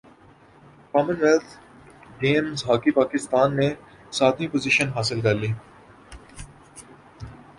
common 0.93 1.17
wealth 1.21 1.51
games 2.21 2.63
hockey 2.67 2.91
Pakistan 2.91 3.55
نے 3.55 3.69
ساتویں 4.11 4.47
position 4.47 4.89
حاصل 4.95 5.21
کر 5.21 5.35
لی 5.35 5.51